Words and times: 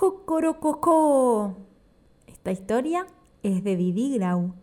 ¡Cocorococó! 0.00 1.56
Esta 2.26 2.50
historia 2.50 3.06
es 3.42 3.62
de 3.62 3.76
Didi 3.76 4.16
Grau. 4.16 4.54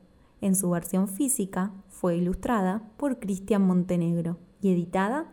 En 0.41 0.55
su 0.55 0.71
versión 0.71 1.07
física 1.07 1.73
fue 1.89 2.17
ilustrada 2.17 2.89
por 2.97 3.19
Cristian 3.19 3.61
Montenegro 3.61 4.39
y 4.61 4.73
editada 4.73 5.31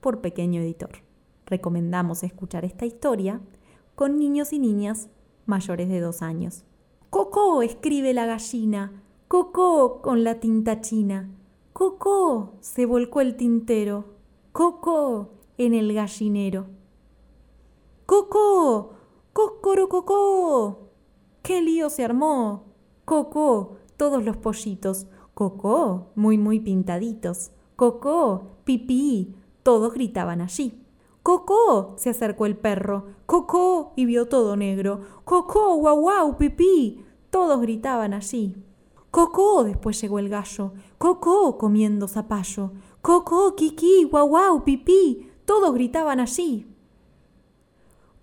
por 0.00 0.20
Pequeño 0.20 0.60
Editor. 0.60 1.04
Recomendamos 1.46 2.24
escuchar 2.24 2.64
esta 2.64 2.84
historia 2.84 3.40
con 3.94 4.18
niños 4.18 4.52
y 4.52 4.58
niñas 4.58 5.08
mayores 5.46 5.88
de 5.88 6.00
dos 6.00 6.20
años. 6.20 6.64
¡Cocó! 7.10 7.62
escribe 7.62 8.12
la 8.12 8.26
gallina. 8.26 9.04
¡Cocó! 9.28 10.02
con 10.02 10.24
la 10.24 10.40
tinta 10.40 10.80
china. 10.80 11.30
¡Cocó! 11.72 12.54
se 12.58 12.86
volcó 12.86 13.20
el 13.20 13.36
tintero. 13.36 14.16
¡Cocó! 14.50 15.28
en 15.58 15.74
el 15.74 15.94
gallinero. 15.94 16.66
¡Cocó! 18.04 18.93
¡Cocorococó! 19.74 20.90
¡Qué 21.42 21.60
lío 21.60 21.90
se 21.90 22.04
armó! 22.04 22.62
¡Cocó! 23.04 23.78
Todos 23.96 24.24
los 24.24 24.36
pollitos. 24.36 25.08
¡Cocó! 25.34 26.12
Muy, 26.14 26.38
muy 26.38 26.60
pintaditos. 26.60 27.50
¡Cocó! 27.74 28.58
¡Pipí! 28.62 29.34
Todos 29.64 29.92
gritaban 29.92 30.40
allí. 30.42 30.80
¡Cocó! 31.24 31.94
se 31.96 32.10
acercó 32.10 32.46
el 32.46 32.56
perro. 32.56 33.06
¡Cocó! 33.26 33.94
y 33.96 34.04
vio 34.04 34.28
todo 34.28 34.54
negro. 34.54 35.00
¡Cocó! 35.24 35.74
¡Guau, 35.74 36.00
guau! 36.02 36.36
¡Pipí! 36.36 37.04
Todos 37.30 37.60
gritaban 37.60 38.14
allí. 38.14 38.54
¡Cocó! 39.10 39.64
después 39.64 40.00
llegó 40.00 40.20
el 40.20 40.28
gallo. 40.28 40.72
¡Cocó! 40.98 41.58
comiendo 41.58 42.06
zapallo. 42.06 42.70
¡Cocó! 43.02 43.56
¡Kiki! 43.56 44.04
¡Guau, 44.04 44.28
guau! 44.28 44.62
¡Pipí! 44.62 45.32
Todos 45.44 45.74
gritaban 45.74 46.20
allí. 46.20 46.73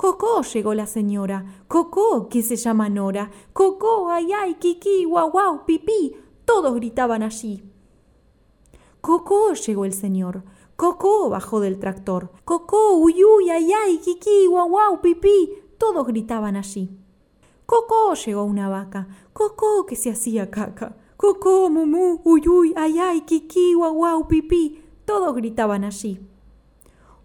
Cocó 0.02 0.42
llegó 0.42 0.74
la 0.74 0.88
señora. 0.88 1.46
Cocó, 1.68 2.28
que 2.28 2.42
se 2.42 2.56
llama 2.56 2.90
Nora. 2.90 3.30
Cocó, 3.54 4.10
ay, 4.10 4.34
ay, 4.34 4.56
kiki, 4.56 5.06
guau, 5.06 5.30
guau, 5.30 5.64
pipí. 5.64 6.16
Todos 6.44 6.74
gritaban 6.74 7.22
allí. 7.22 7.64
Cocó 9.00 9.54
llegó 9.54 9.86
el 9.86 9.94
señor. 9.94 10.42
Cocó 10.76 11.30
bajó 11.30 11.60
del 11.60 11.78
tractor. 11.78 12.32
Cocó, 12.46 12.96
uy, 12.96 13.24
uy, 13.24 13.52
ay, 13.52 13.72
ay, 13.72 14.00
kiki, 14.00 14.48
guau, 14.48 14.70
guau, 14.70 15.02
pipí. 15.02 15.54
Todos 15.78 16.08
gritaban 16.08 16.56
allí. 16.56 16.98
Cocó 17.68 18.16
llegó 18.16 18.44
una 18.44 18.70
vaca. 18.70 19.08
Cocó 19.34 19.86
que 19.86 19.96
se 19.96 20.10
hacía 20.10 20.50
caca. 20.50 20.98
Cocó, 21.16 21.70
mumú, 21.70 22.22
uy, 22.24 22.42
uy, 22.48 22.74
ay, 22.76 22.98
ay, 22.98 23.22
kiki, 23.22 23.76
guau, 23.76 23.94
guau, 23.94 24.28
pipí. 24.28 24.84
Todos 25.06 25.36
gritaban 25.36 25.84
allí. 25.84 26.20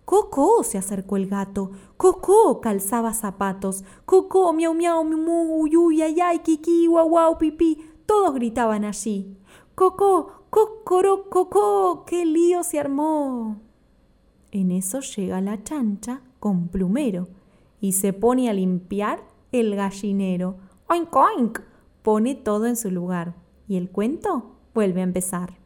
Cocó 0.07 0.63
se 0.63 0.79
acercó 0.79 1.17
el 1.17 1.27
gato. 1.27 1.73
Cocó 1.97 2.61
calzaba 2.61 3.13
zapatos. 3.13 3.83
Cocó, 4.05 4.53
miau, 4.53 4.73
miau, 4.73 5.05
mu, 5.05 5.65
uy, 5.65 6.01
ay, 6.01 6.21
ay, 6.21 6.39
kiki, 6.39 6.87
guau, 6.87 7.09
guau, 7.09 7.39
pipí. 7.39 7.85
Todos 8.07 8.35
gritaban 8.35 8.85
allí. 8.85 9.37
Cocó, 9.75 10.45
cocoro, 10.49 11.29
cocó, 11.29 12.05
qué 12.07 12.25
lío 12.25 12.63
se 12.63 12.79
armó. 12.79 13.61
En 14.53 14.71
eso 14.71 15.01
llega 15.01 15.41
la 15.41 15.65
chancha 15.65 16.23
con 16.39 16.69
plumero 16.69 17.27
y 17.81 17.93
se 17.93 18.13
pone 18.13 18.49
a 18.49 18.53
limpiar 18.53 19.25
el 19.51 19.75
gallinero. 19.75 20.57
Oink, 20.89 21.15
oink. 21.17 21.59
Pone 22.03 22.37
todo 22.37 22.67
en 22.67 22.77
su 22.77 22.93
lugar 22.93 23.35
y 23.67 23.77
el 23.77 23.91
cuento 23.91 24.53
vuelve 24.73 25.01
a 25.01 25.05
empezar. 25.05 25.66